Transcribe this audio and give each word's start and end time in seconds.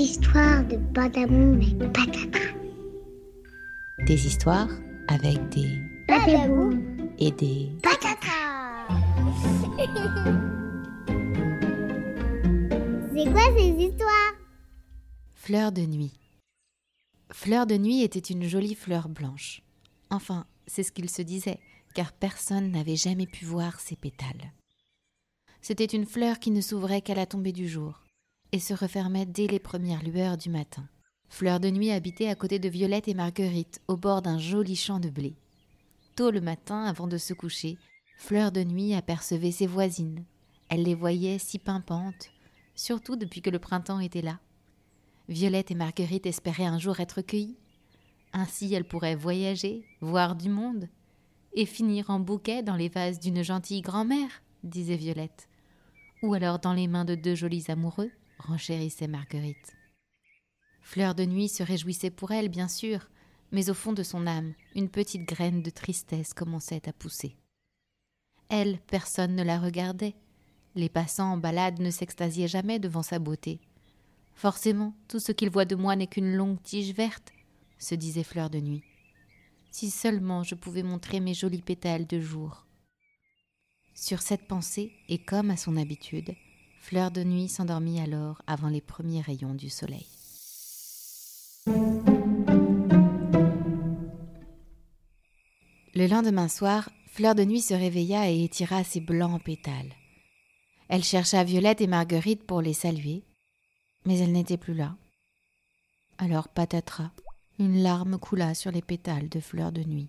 histoires 0.00 0.64
de 0.66 0.78
Badamoum 0.78 1.60
et. 1.60 1.76
Des 4.06 4.26
histoires 4.26 4.70
avec 5.08 5.36
des 5.50 5.78
Badamoum 6.08 7.12
et 7.18 7.30
des 7.32 7.68
Patata. 7.82 8.88
C'est 13.12 13.30
quoi 13.30 13.42
ces 13.58 13.84
histoires? 13.84 14.32
Fleurs 15.34 15.72
de 15.72 15.82
nuit. 15.82 16.14
Fleur 17.30 17.66
de 17.66 17.76
nuit 17.76 18.02
était 18.02 18.20
une 18.20 18.48
jolie 18.48 18.74
fleur 18.74 19.10
blanche. 19.10 19.60
Enfin, 20.08 20.46
c'est 20.66 20.82
ce 20.82 20.92
qu'il 20.92 21.10
se 21.10 21.20
disait, 21.20 21.60
car 21.94 22.14
personne 22.14 22.70
n'avait 22.70 22.96
jamais 22.96 23.26
pu 23.26 23.44
voir 23.44 23.78
ses 23.80 23.96
pétales. 23.96 24.54
C'était 25.60 25.84
une 25.84 26.06
fleur 26.06 26.38
qui 26.38 26.50
ne 26.50 26.62
s'ouvrait 26.62 27.02
qu'à 27.02 27.14
la 27.14 27.26
tombée 27.26 27.52
du 27.52 27.68
jour 27.68 28.00
et 28.52 28.58
se 28.58 28.74
refermait 28.74 29.26
dès 29.26 29.46
les 29.46 29.58
premières 29.58 30.02
lueurs 30.02 30.36
du 30.36 30.50
matin. 30.50 30.88
Fleur 31.28 31.60
de 31.60 31.70
nuit 31.70 31.92
habitait 31.92 32.28
à 32.28 32.34
côté 32.34 32.58
de 32.58 32.68
Violette 32.68 33.08
et 33.08 33.14
Marguerite, 33.14 33.80
au 33.86 33.96
bord 33.96 34.20
d'un 34.22 34.38
joli 34.38 34.74
champ 34.74 34.98
de 34.98 35.08
blé. 35.08 35.36
Tôt 36.16 36.30
le 36.30 36.40
matin, 36.40 36.84
avant 36.84 37.06
de 37.06 37.18
se 37.18 37.32
coucher, 37.34 37.78
Fleur 38.16 38.52
de 38.52 38.62
nuit 38.62 38.94
apercevait 38.94 39.50
ses 39.50 39.66
voisines. 39.66 40.24
Elle 40.68 40.82
les 40.82 40.94
voyait 40.94 41.38
si 41.38 41.58
pimpantes, 41.58 42.30
surtout 42.74 43.16
depuis 43.16 43.40
que 43.40 43.48
le 43.48 43.58
printemps 43.58 44.00
était 44.00 44.20
là. 44.20 44.38
Violette 45.28 45.70
et 45.70 45.74
Marguerite 45.74 46.26
espéraient 46.26 46.66
un 46.66 46.78
jour 46.78 47.00
être 47.00 47.22
cueillies. 47.22 47.56
Ainsi 48.32 48.74
elles 48.74 48.86
pourraient 48.86 49.14
voyager, 49.14 49.86
voir 50.00 50.36
du 50.36 50.48
monde, 50.48 50.88
et 51.54 51.64
finir 51.64 52.10
en 52.10 52.20
bouquet 52.20 52.62
dans 52.62 52.76
les 52.76 52.88
vases 52.88 53.20
d'une 53.20 53.42
gentille 53.42 53.80
grand-mère, 53.80 54.42
disait 54.62 54.96
Violette. 54.96 55.48
Ou 56.22 56.34
alors 56.34 56.58
dans 56.58 56.74
les 56.74 56.88
mains 56.88 57.04
de 57.04 57.14
deux 57.14 57.34
jolis 57.34 57.64
amoureux, 57.68 58.10
renchérissait 58.40 59.08
Marguerite. 59.08 59.76
Fleur 60.82 61.14
de 61.14 61.24
nuit 61.24 61.48
se 61.48 61.62
réjouissait 61.62 62.10
pour 62.10 62.32
elle, 62.32 62.48
bien 62.48 62.68
sûr, 62.68 63.08
mais 63.52 63.70
au 63.70 63.74
fond 63.74 63.92
de 63.92 64.02
son 64.02 64.26
âme, 64.26 64.54
une 64.74 64.88
petite 64.88 65.26
graine 65.28 65.62
de 65.62 65.70
tristesse 65.70 66.34
commençait 66.34 66.88
à 66.88 66.92
pousser. 66.92 67.36
Elle, 68.48 68.80
personne 68.88 69.36
ne 69.36 69.42
la 69.42 69.58
regardait. 69.58 70.14
Les 70.74 70.88
passants 70.88 71.32
en 71.32 71.36
balade 71.36 71.80
ne 71.80 71.90
s'extasiaient 71.90 72.48
jamais 72.48 72.78
devant 72.78 73.02
sa 73.02 73.18
beauté. 73.18 73.60
Forcément, 74.34 74.94
tout 75.08 75.20
ce 75.20 75.32
qu'il 75.32 75.50
voit 75.50 75.64
de 75.64 75.76
moi 75.76 75.96
n'est 75.96 76.06
qu'une 76.06 76.34
longue 76.34 76.62
tige 76.62 76.94
verte, 76.94 77.32
se 77.78 77.94
disait 77.94 78.24
Fleur 78.24 78.50
de 78.50 78.58
Nuit. 78.58 78.82
Si 79.70 79.90
seulement 79.90 80.42
je 80.42 80.54
pouvais 80.54 80.82
montrer 80.82 81.20
mes 81.20 81.34
jolis 81.34 81.62
pétales 81.62 82.06
de 82.06 82.20
jour. 82.20 82.66
Sur 83.94 84.22
cette 84.22 84.46
pensée, 84.48 84.92
et 85.08 85.18
comme 85.18 85.50
à 85.50 85.56
son 85.56 85.76
habitude, 85.76 86.34
Fleur 86.80 87.12
de 87.12 87.22
Nuit 87.22 87.48
s'endormit 87.48 88.00
alors 88.00 88.42
avant 88.48 88.68
les 88.68 88.80
premiers 88.80 89.20
rayons 89.20 89.54
du 89.54 89.70
soleil. 89.70 90.06
Le 95.94 96.06
lendemain 96.08 96.48
soir, 96.48 96.90
Fleur 97.06 97.34
de 97.36 97.44
Nuit 97.44 97.60
se 97.60 97.74
réveilla 97.74 98.28
et 98.30 98.42
étira 98.42 98.82
ses 98.82 99.00
blancs 99.00 99.40
pétales. 99.44 99.92
Elle 100.88 101.04
chercha 101.04 101.44
Violette 101.44 101.80
et 101.80 101.86
Marguerite 101.86 102.42
pour 102.44 102.60
les 102.60 102.72
saluer, 102.72 103.22
mais 104.04 104.18
elles 104.18 104.32
n'étaient 104.32 104.56
plus 104.56 104.74
là. 104.74 104.96
Alors 106.18 106.48
patatras, 106.48 107.10
une 107.60 107.82
larme 107.82 108.18
coula 108.18 108.54
sur 108.54 108.72
les 108.72 108.82
pétales 108.82 109.28
de 109.28 109.38
Fleur 109.38 109.70
de 109.70 109.84
Nuit. 109.84 110.08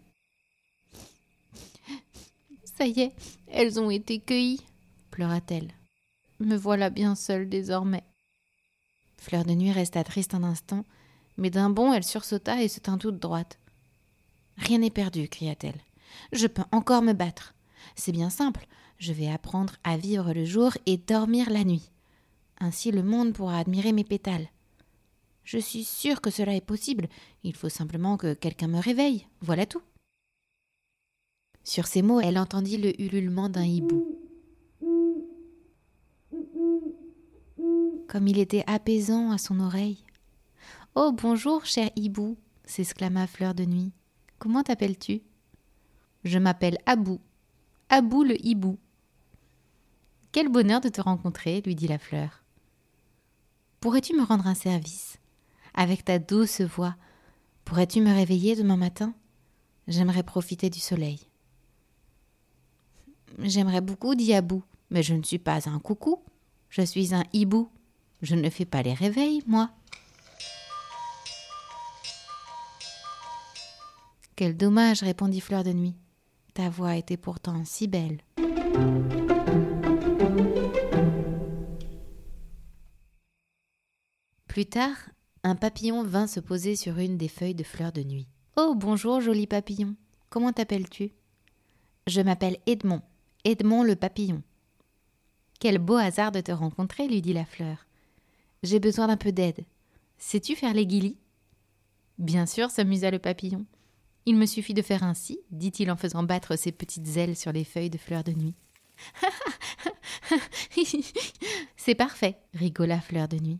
Ça 2.64 2.88
y 2.88 3.02
est, 3.02 3.14
elles 3.48 3.80
ont 3.80 3.92
été 3.92 4.20
cueillies, 4.20 4.62
pleura-t-elle. 5.12 5.72
Me 6.42 6.58
voilà 6.58 6.90
bien 6.90 7.14
seule 7.14 7.48
désormais. 7.48 8.04
Fleur 9.18 9.46
de 9.46 9.52
Nuit 9.52 9.72
resta 9.72 10.04
triste 10.04 10.34
un 10.34 10.42
instant, 10.42 10.86
mais 11.38 11.52
d'un 11.52 11.70
bond 11.70 11.94
elle 11.94 12.04
sursauta 12.04 12.64
et 12.64 12.68
se 12.68 12.80
tint 12.80 12.98
toute 12.98 13.20
droite. 13.20 13.60
Rien 14.58 14.80
n'est 14.80 14.90
perdu, 14.90 15.30
cria-t-elle. 15.30 15.80
Je 16.34 16.48
peux 16.48 16.64
encore 16.72 17.04
me 17.04 17.14
battre. 17.14 17.54
C'est 17.96 18.12
bien 18.12 18.32
simple, 18.32 18.66
je 18.98 19.14
vais 19.14 19.30
apprendre 19.30 19.76
à 19.84 19.98
vivre 19.98 20.34
le 20.34 20.44
jour 20.44 20.72
et 20.88 20.98
dormir 20.98 21.52
la 21.52 21.64
nuit. 21.64 21.92
Ainsi 22.60 22.92
le 22.92 23.04
monde 23.04 23.34
pourra 23.34 23.60
admirer 23.60 23.92
mes 23.92 24.04
pétales. 24.04 24.50
Je 25.44 25.60
suis 25.60 25.84
sûre 25.84 26.22
que 26.22 26.32
cela 26.32 26.56
est 26.56 26.66
possible, 26.66 27.08
il 27.44 27.56
faut 27.56 27.70
simplement 27.70 28.18
que 28.18 28.34
quelqu'un 28.34 28.68
me 28.68 28.80
réveille, 28.80 29.28
voilà 29.42 29.68
tout. 29.68 29.84
Sur 31.64 31.86
ces 31.86 32.02
mots, 32.02 32.20
elle 32.20 32.40
entendit 32.40 32.78
le 32.78 33.00
ululement 33.00 33.48
d'un 33.48 33.64
hibou. 33.64 34.11
Comme 38.12 38.28
il 38.28 38.40
était 38.40 38.66
apaisant 38.68 39.32
à 39.32 39.38
son 39.38 39.62
oreille. 39.62 40.04
Oh, 40.96 41.14
bonjour, 41.14 41.64
cher 41.64 41.90
hibou, 41.96 42.36
s'exclama 42.66 43.26
Fleur 43.26 43.54
de 43.54 43.64
Nuit. 43.64 43.94
Comment 44.38 44.64
t'appelles-tu? 44.64 45.22
Je 46.26 46.38
m'appelle 46.38 46.78
Abou. 46.86 47.22
Abou 47.88 48.24
le 48.24 48.36
hibou. 48.46 48.78
Quel 50.34 50.50
bonheur 50.50 50.82
de 50.82 50.90
te 50.90 51.00
rencontrer, 51.00 51.62
lui 51.62 51.74
dit 51.74 51.88
la 51.88 51.98
fleur. 51.98 52.44
Pourrais-tu 53.80 54.14
me 54.14 54.24
rendre 54.24 54.46
un 54.46 54.56
service? 54.56 55.18
Avec 55.74 56.04
ta 56.04 56.20
douce 56.20 56.60
voix, 56.60 56.98
pourrais-tu 57.64 58.02
me 58.02 58.14
réveiller 58.14 58.58
demain 58.58 58.76
matin? 58.76 59.14
J'aimerais 59.88 60.24
profiter 60.24 60.70
du 60.70 60.82
soleil. 60.82 61.22
J'aimerais 63.40 63.80
beaucoup, 63.80 64.16
dit 64.16 64.34
Abou, 64.34 64.64
mais 64.90 65.02
je 65.02 65.14
ne 65.14 65.24
suis 65.24 65.40
pas 65.40 65.70
un 65.70 65.80
coucou. 65.80 66.22
Je 66.68 66.82
suis 66.82 67.16
un 67.16 67.24
hibou. 67.32 67.70
Je 68.22 68.36
ne 68.36 68.50
fais 68.50 68.66
pas 68.66 68.84
les 68.84 68.94
réveils, 68.94 69.42
moi. 69.48 69.72
Quel 74.36 74.56
dommage, 74.56 75.02
répondit 75.02 75.42
Fleur 75.42 75.64
de 75.64 75.72
Nuit. 75.72 75.96
Ta 76.54 76.70
voix 76.70 76.96
était 76.96 77.18
pourtant 77.18 77.64
si 77.66 77.88
belle. 77.88 78.22
Plus 84.48 84.66
tard, 84.66 84.98
un 85.44 85.56
papillon 85.56 86.04
vint 86.04 86.28
se 86.28 86.40
poser 86.40 86.76
sur 86.76 86.98
une 86.98 87.18
des 87.18 87.28
feuilles 87.28 87.56
de 87.56 87.64
Fleur 87.64 87.92
de 87.92 88.04
Nuit. 88.04 88.28
Oh, 88.58 88.76
bonjour, 88.76 89.22
joli 89.22 89.48
papillon. 89.48 89.96
Comment 90.30 90.52
t'appelles-tu? 90.54 91.12
Je 92.08 92.22
m'appelle 92.22 92.58
Edmond. 92.68 93.02
Edmond 93.46 93.84
le 93.84 93.96
papillon. 93.96 94.44
Quel 95.60 95.78
beau 95.78 95.96
hasard 95.96 96.32
de 96.32 96.42
te 96.42 96.52
rencontrer, 96.52 97.08
lui 97.08 97.22
dit 97.22 97.34
la 97.34 97.46
fleur. 97.46 97.86
J'ai 98.64 98.80
besoin 98.80 99.08
d'un 99.08 99.18
peu 99.18 99.32
d'aide. 99.32 99.66
Sais-tu 100.18 100.56
faire 100.56 100.74
les 100.74 100.86
guilis? 100.86 101.18
Bien 102.18 102.46
sûr, 102.46 102.70
s'amusa 102.70 103.10
le 103.10 103.20
papillon. 103.20 103.66
Il 104.26 104.38
me 104.38 104.46
suffit 104.46 104.76
de 104.76 104.84
faire 104.84 105.04
ainsi, 105.04 105.40
dit-il 105.50 105.90
en 105.92 105.98
faisant 105.98 106.24
battre 106.24 106.56
ses 106.56 106.72
petites 106.72 107.18
ailes 107.18 107.36
sur 107.36 107.52
les 107.52 107.64
feuilles 107.64 107.90
de 107.90 107.98
fleur 107.98 108.24
de 108.24 108.34
nuit. 108.34 108.54
C'est 111.76 111.96
parfait, 111.96 112.38
rigola 112.54 113.02
Fleur 113.02 113.28
de 113.28 113.38
Nuit. 113.38 113.60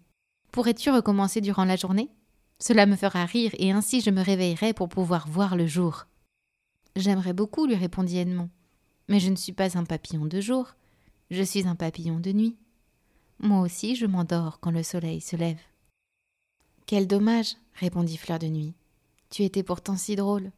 Pourrais-tu 0.52 0.92
recommencer 0.92 1.42
durant 1.42 1.66
la 1.66 1.76
journée? 1.76 2.10
Cela 2.60 2.86
me 2.86 2.96
fera 2.96 3.26
rire 3.26 3.52
et 3.58 3.72
ainsi 3.72 4.02
je 4.02 4.12
me 4.12 4.22
réveillerai 4.22 4.74
pour 4.74 4.88
pouvoir 4.90 5.28
voir 5.28 5.56
le 5.56 5.66
jour. 5.66 6.06
J'aimerais 6.96 7.34
beaucoup, 7.34 7.66
lui 7.66 7.76
répondit 7.76 8.20
Edmond. 8.20 8.50
Mais 9.08 9.20
je 9.20 9.30
ne 9.30 9.36
suis 9.36 9.54
pas 9.54 9.78
un 9.78 9.84
papillon 9.84 10.26
de 10.26 10.40
jour, 10.40 10.76
je 11.32 11.42
suis 11.42 11.68
un 11.68 11.76
papillon 11.76 12.20
de 12.20 12.32
nuit. 12.32 12.56
Moi 13.44 13.62
aussi 13.62 13.96
je 13.96 14.06
m'endors 14.06 14.60
quand 14.60 14.70
le 14.70 14.84
soleil 14.84 15.20
se 15.20 15.36
lève. 15.36 15.60
Quel 16.86 17.08
dommage, 17.08 17.56
répondit 17.74 18.18
Fleur 18.18 18.38
de 18.38 18.46
Nuit. 18.46 18.76
Tu 19.32 19.44
étais 19.44 19.64
pourtant 19.64 19.98
si 19.98 20.16
drôle. 20.16 20.52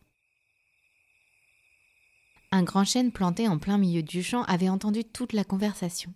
Un 2.52 2.64
grand 2.64 2.84
chêne 2.84 3.14
planté 3.14 3.48
en 3.48 3.58
plein 3.58 3.78
milieu 3.78 4.04
du 4.04 4.22
champ 4.22 4.44
avait 4.44 4.68
entendu 4.68 5.06
toute 5.06 5.32
la 5.32 5.46
conversation. 5.46 6.14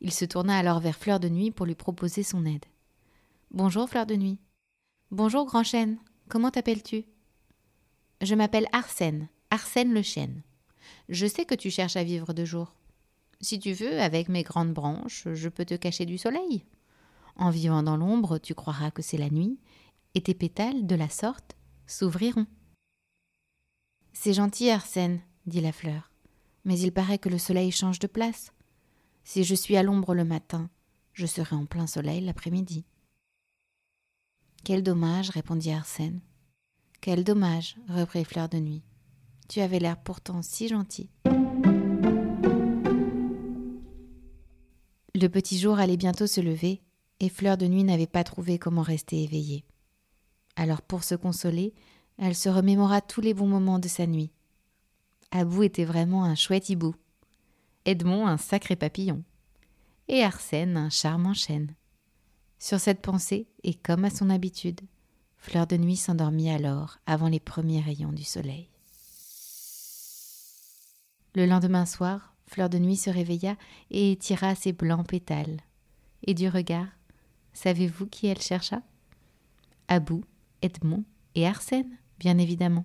Il 0.00 0.12
se 0.12 0.24
tourna 0.24 0.58
alors 0.58 0.80
vers 0.80 0.96
Fleur 0.96 1.20
de 1.20 1.28
Nuit 1.28 1.52
pour 1.52 1.66
lui 1.66 1.76
proposer 1.76 2.24
son 2.24 2.44
aide. 2.46 2.64
Bonjour 3.52 3.88
Fleur 3.88 4.04
de 4.04 4.16
Nuit. 4.16 4.40
Bonjour 5.12 5.46
Grand 5.46 5.62
Chêne. 5.62 5.98
Comment 6.28 6.50
t'appelles-tu? 6.50 7.04
Je 8.22 8.34
m'appelle 8.34 8.66
Arsène, 8.72 9.28
Arsène 9.50 9.94
le 9.94 10.02
chêne. 10.02 10.42
Je 11.08 11.26
sais 11.26 11.44
que 11.44 11.54
tu 11.54 11.70
cherches 11.70 11.96
à 11.96 12.02
vivre 12.02 12.32
de 12.32 12.44
jour. 12.44 12.74
Si 13.42 13.58
tu 13.58 13.72
veux, 13.72 14.00
avec 14.00 14.28
mes 14.28 14.44
grandes 14.44 14.72
branches, 14.72 15.26
je 15.32 15.48
peux 15.48 15.64
te 15.64 15.74
cacher 15.74 16.06
du 16.06 16.16
soleil. 16.16 16.64
En 17.36 17.50
vivant 17.50 17.82
dans 17.82 17.96
l'ombre, 17.96 18.38
tu 18.38 18.54
croiras 18.54 18.92
que 18.92 19.02
c'est 19.02 19.18
la 19.18 19.30
nuit, 19.30 19.58
et 20.14 20.22
tes 20.22 20.34
pétales, 20.34 20.86
de 20.86 20.94
la 20.94 21.08
sorte, 21.08 21.56
s'ouvriront. 21.86 22.46
C'est 24.12 24.34
gentil, 24.34 24.70
Arsène, 24.70 25.20
dit 25.46 25.60
la 25.60 25.72
fleur, 25.72 26.12
mais 26.64 26.78
il 26.78 26.92
paraît 26.92 27.18
que 27.18 27.28
le 27.28 27.38
soleil 27.38 27.72
change 27.72 27.98
de 27.98 28.06
place. 28.06 28.52
Si 29.24 29.42
je 29.42 29.54
suis 29.56 29.76
à 29.76 29.82
l'ombre 29.82 30.14
le 30.14 30.24
matin, 30.24 30.70
je 31.12 31.26
serai 31.26 31.56
en 31.56 31.66
plein 31.66 31.88
soleil 31.88 32.20
l'après-midi. 32.20 32.84
Quel 34.62 34.84
dommage, 34.84 35.30
répondit 35.30 35.72
Arsène. 35.72 36.20
Quel 37.00 37.24
dommage, 37.24 37.76
reprit 37.88 38.24
Fleur 38.24 38.48
de 38.48 38.58
Nuit. 38.58 38.82
Tu 39.48 39.60
avais 39.60 39.80
l'air 39.80 40.00
pourtant 40.00 40.42
si 40.42 40.68
gentil. 40.68 41.10
Le 45.22 45.28
petit 45.28 45.56
jour 45.56 45.78
allait 45.78 45.96
bientôt 45.96 46.26
se 46.26 46.40
lever, 46.40 46.82
et 47.20 47.28
Fleur 47.28 47.56
de 47.56 47.68
Nuit 47.68 47.84
n'avait 47.84 48.08
pas 48.08 48.24
trouvé 48.24 48.58
comment 48.58 48.82
rester 48.82 49.22
éveillée. 49.22 49.64
Alors 50.56 50.82
pour 50.82 51.04
se 51.04 51.14
consoler, 51.14 51.74
elle 52.18 52.34
se 52.34 52.48
remémora 52.48 53.00
tous 53.00 53.20
les 53.20 53.32
bons 53.32 53.46
moments 53.46 53.78
de 53.78 53.86
sa 53.86 54.08
nuit. 54.08 54.32
Abou 55.30 55.62
était 55.62 55.84
vraiment 55.84 56.24
un 56.24 56.34
chouette 56.34 56.70
hibou, 56.70 56.96
Edmond 57.84 58.26
un 58.26 58.36
sacré 58.36 58.74
papillon, 58.74 59.22
et 60.08 60.24
Arsène 60.24 60.76
un 60.76 60.90
charmant 60.90 61.34
chêne. 61.34 61.72
Sur 62.58 62.80
cette 62.80 63.00
pensée, 63.00 63.46
et 63.62 63.74
comme 63.74 64.04
à 64.04 64.10
son 64.10 64.28
habitude, 64.28 64.80
Fleur 65.36 65.68
de 65.68 65.76
Nuit 65.76 65.96
s'endormit 65.96 66.50
alors 66.50 66.98
avant 67.06 67.28
les 67.28 67.38
premiers 67.38 67.80
rayons 67.80 68.12
du 68.12 68.24
soleil. 68.24 68.68
Le 71.36 71.46
lendemain 71.46 71.86
soir, 71.86 72.31
Fleur 72.52 72.68
de 72.68 72.78
Nuit 72.78 72.96
se 72.96 73.08
réveilla 73.08 73.56
et 73.90 74.14
tira 74.20 74.54
ses 74.54 74.74
blancs 74.74 75.08
pétales. 75.08 75.60
Et 76.26 76.34
du 76.34 76.50
regard, 76.50 76.86
savez-vous 77.54 78.06
qui 78.06 78.26
elle 78.26 78.42
chercha? 78.42 78.82
Abou, 79.88 80.22
Edmond 80.60 81.04
et 81.34 81.46
Arsène, 81.46 81.96
bien 82.18 82.36
évidemment. 82.36 82.84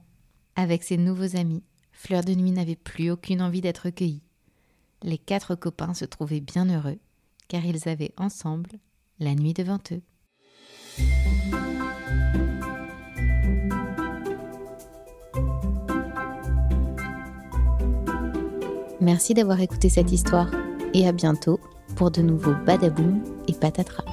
Avec 0.56 0.84
ses 0.84 0.96
nouveaux 0.96 1.36
amis, 1.36 1.64
Fleur 1.92 2.24
de 2.24 2.34
Nuit 2.34 2.52
n'avait 2.52 2.78
plus 2.78 3.12
aucune 3.12 3.42
envie 3.42 3.60
d'être 3.60 3.90
cueillie. 3.90 4.24
Les 5.04 5.18
quatre 5.18 5.54
copains 5.56 5.94
se 5.94 6.06
trouvaient 6.06 6.40
bien 6.40 6.70
heureux, 6.70 7.00
car 7.50 7.66
ils 7.66 7.90
avaient 7.90 8.14
ensemble 8.16 8.72
la 9.20 9.36
nuit 9.36 9.54
devant 9.54 9.80
eux. 9.92 10.02
Merci 19.08 19.34
d'avoir 19.34 19.62
écouté 19.62 19.88
cette 19.88 20.12
histoire 20.12 20.52
et 20.94 21.08
à 21.08 21.14
bientôt 21.14 21.62
pour 21.96 22.12
de 22.12 22.22
nouveaux 22.22 22.56
badaboum 22.66 23.24
et 23.48 23.54
patatras. 23.54 24.04